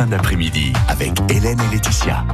fin 0.00 0.06
d'après-midi 0.06 0.72
avec 0.88 1.12
Hélène 1.28 1.60
et 1.60 1.74
Laetitia. 1.74 2.24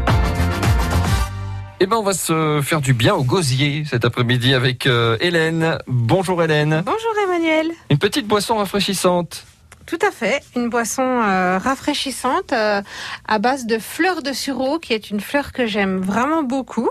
Eh 1.81 1.87
ben, 1.87 1.96
on 1.96 2.03
va 2.04 2.12
se 2.12 2.61
faire 2.62 2.81
du 2.81 2.92
bien 2.92 3.12
au 3.17 3.24
gosier 3.24 3.83
cet 3.90 4.04
après-midi 4.04 4.54
avec 4.54 4.87
euh, 4.87 5.17
Hélène. 5.21 5.76
Bonjour 5.88 6.40
Hélène. 6.44 6.85
Bonjour 6.87 7.10
Emmanuel. 7.24 7.72
Une 7.90 7.99
petite 7.99 8.29
boisson 8.29 8.58
rafraîchissante. 8.58 9.44
Tout 9.85 9.99
à 10.06 10.13
fait, 10.13 10.44
une 10.54 10.69
boisson 10.69 11.03
euh, 11.03 11.58
rafraîchissante 11.58 12.53
euh, 12.53 12.83
à 13.26 13.38
base 13.40 13.67
de 13.67 13.78
fleurs 13.78 14.22
de 14.22 14.33
sureau, 14.33 14.78
qui 14.78 14.92
est 14.92 15.10
une 15.10 15.21
fleur 15.21 15.51
que 15.51 15.67
j'aime 15.67 15.98
vraiment 15.98 16.45
beaucoup. 16.45 16.91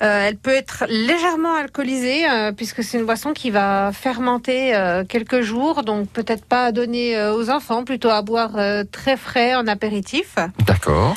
Euh, 0.00 0.28
elle 0.28 0.36
peut 0.36 0.54
être 0.54 0.84
légèrement 0.88 1.54
alcoolisée 1.54 2.30
euh, 2.30 2.52
puisque 2.52 2.84
c'est 2.84 2.98
une 2.98 3.06
boisson 3.06 3.32
qui 3.32 3.50
va 3.50 3.90
fermenter 3.92 4.74
euh, 4.74 5.04
quelques 5.04 5.40
jours, 5.40 5.82
donc 5.82 6.08
peut-être 6.08 6.44
pas 6.44 6.66
à 6.66 6.72
donner 6.72 7.20
aux 7.30 7.50
enfants, 7.50 7.84
plutôt 7.84 8.10
à 8.10 8.22
boire 8.22 8.56
très 8.92 9.16
frais 9.16 9.54
en 9.54 9.66
apéritif. 9.66 10.36
D'accord. 10.66 11.16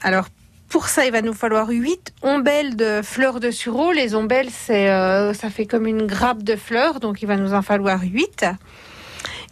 Alors 0.00 0.26
pour 0.68 0.88
ça, 0.88 1.04
il 1.04 1.12
va 1.12 1.20
nous 1.20 1.34
falloir 1.34 1.68
8 1.68 2.14
ombelles 2.22 2.76
de 2.76 3.02
fleurs 3.02 3.40
de 3.40 3.50
sureau. 3.50 3.92
Les 3.92 4.14
ombelles, 4.14 4.48
c'est 4.50 4.86
ça 5.34 5.50
fait 5.50 5.66
comme 5.66 5.86
une 5.86 6.06
grappe 6.06 6.42
de 6.42 6.56
fleurs, 6.56 7.00
donc 7.00 7.20
il 7.20 7.26
va 7.26 7.36
nous 7.36 7.52
en 7.52 7.60
falloir 7.60 8.00
8. 8.02 8.46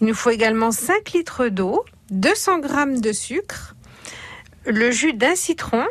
Il 0.01 0.07
nous 0.07 0.15
faut 0.15 0.31
également 0.31 0.71
5 0.71 1.11
litres 1.13 1.49
d'eau, 1.49 1.85
200 2.11 2.61
grammes 2.61 3.01
de 3.01 3.13
sucre, 3.13 3.75
le 4.65 4.91
jus 4.91 5.13
d'un 5.13 5.35
citron 5.35 5.85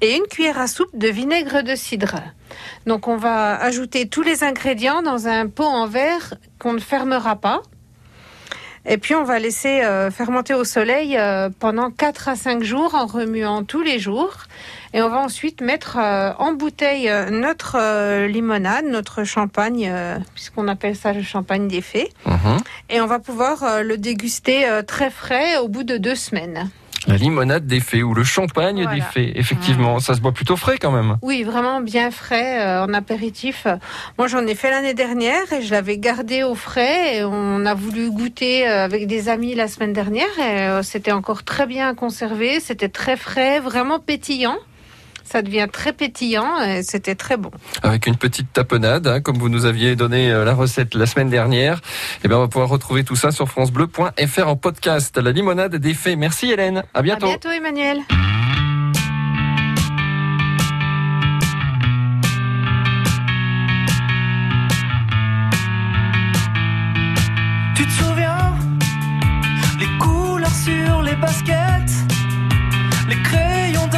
et 0.00 0.16
une 0.16 0.24
cuillère 0.24 0.58
à 0.58 0.66
soupe 0.66 0.96
de 0.96 1.08
vinaigre 1.08 1.62
de 1.62 1.74
cidre. 1.74 2.22
Donc 2.86 3.08
on 3.08 3.16
va 3.16 3.60
ajouter 3.60 4.08
tous 4.08 4.22
les 4.22 4.44
ingrédients 4.44 5.02
dans 5.02 5.28
un 5.28 5.46
pot 5.48 5.64
en 5.64 5.86
verre 5.86 6.34
qu'on 6.58 6.72
ne 6.72 6.80
fermera 6.80 7.36
pas. 7.36 7.62
Et 8.86 8.96
puis 8.96 9.14
on 9.14 9.24
va 9.24 9.38
laisser 9.38 9.82
euh, 9.82 10.10
fermenter 10.10 10.54
au 10.54 10.64
soleil 10.64 11.16
euh, 11.16 11.50
pendant 11.58 11.90
4 11.90 12.28
à 12.28 12.36
5 12.36 12.62
jours 12.62 12.94
en 12.94 13.06
remuant 13.06 13.62
tous 13.62 13.82
les 13.82 13.98
jours. 13.98 14.44
Et 14.92 15.02
on 15.02 15.08
va 15.08 15.18
ensuite 15.18 15.60
mettre 15.60 15.98
euh, 15.98 16.32
en 16.38 16.52
bouteille 16.52 17.08
euh, 17.08 17.30
notre 17.30 17.76
euh, 17.78 18.26
limonade, 18.26 18.86
notre 18.86 19.24
champagne, 19.24 19.92
puisqu'on 20.34 20.68
appelle 20.68 20.96
ça 20.96 21.12
le 21.12 21.22
champagne 21.22 21.68
des 21.68 21.80
fées. 21.80 22.10
Mhm. 22.26 22.58
Et 22.88 23.00
on 23.00 23.06
va 23.06 23.18
pouvoir 23.18 23.82
le 23.82 23.96
déguster 23.96 24.68
très 24.86 25.10
frais 25.10 25.58
au 25.58 25.68
bout 25.68 25.84
de 25.84 25.96
deux 25.96 26.14
semaines. 26.16 26.70
La 27.06 27.16
limonade 27.16 27.66
des 27.66 27.80
fées 27.80 28.02
ou 28.02 28.12
le 28.12 28.24
champagne 28.24 28.82
Voilà. 28.82 28.94
des 28.94 29.00
fées. 29.00 29.32
Effectivement, 29.36 30.00
ça 30.00 30.14
se 30.14 30.20
boit 30.20 30.32
plutôt 30.32 30.56
frais 30.56 30.76
quand 30.78 30.90
même. 30.90 31.16
Oui, 31.22 31.44
vraiment 31.44 31.80
bien 31.80 32.10
frais 32.10 32.60
euh, 32.60 32.84
en 32.84 32.92
apéritif. 32.92 33.66
Moi, 34.18 34.28
j'en 34.28 34.46
ai 34.46 34.54
fait 34.54 34.70
l'année 34.70 34.92
dernière 34.92 35.50
et 35.52 35.62
je 35.62 35.70
l'avais 35.70 35.96
gardé 35.96 36.42
au 36.42 36.54
frais. 36.54 37.16
Et 37.16 37.24
on 37.24 37.64
a 37.64 37.72
voulu 37.74 38.10
goûter 38.10 38.66
avec 38.66 39.06
des 39.06 39.30
amis 39.30 39.54
la 39.54 39.66
semaine 39.66 39.94
dernière 39.94 40.28
et 40.38 40.68
euh, 40.68 40.82
c'était 40.82 41.12
encore 41.12 41.42
très 41.42 41.66
bien 41.66 41.94
conservé. 41.94 42.60
C'était 42.60 42.90
très 42.90 43.16
frais, 43.16 43.60
vraiment 43.60 43.98
pétillant. 43.98 44.58
Ça 45.30 45.42
devient 45.42 45.68
très 45.72 45.92
pétillant 45.92 46.60
et 46.60 46.82
c'était 46.82 47.14
très 47.14 47.36
bon. 47.36 47.52
Avec 47.84 48.08
une 48.08 48.16
petite 48.16 48.52
tapenade, 48.52 49.06
hein, 49.06 49.20
comme 49.20 49.38
vous 49.38 49.48
nous 49.48 49.64
aviez 49.64 49.94
donné 49.94 50.28
euh, 50.32 50.44
la 50.44 50.54
recette 50.54 50.94
la 50.94 51.06
semaine 51.06 51.30
dernière. 51.30 51.80
Eh 52.24 52.28
bien, 52.28 52.36
on 52.38 52.40
va 52.40 52.48
pouvoir 52.48 52.68
retrouver 52.68 53.04
tout 53.04 53.14
ça 53.14 53.30
sur 53.30 53.48
francebleu.fr 53.48 54.48
en 54.48 54.56
podcast. 54.56 55.16
La 55.16 55.30
limonade 55.30 55.76
des 55.76 55.94
fées. 55.94 56.16
Merci 56.16 56.50
Hélène. 56.50 56.82
À 56.94 57.02
bientôt. 57.02 57.26
À 57.26 57.28
bientôt, 57.28 57.50
Emmanuel. 57.50 58.00
Tu 67.76 67.86
te 67.86 67.92
souviens? 67.92 68.54
Les 69.78 69.98
couleurs 69.98 70.50
sur 70.50 71.02
les 71.02 71.14
baskets 71.14 71.92
Les 73.08 73.22
crayons 73.22 73.88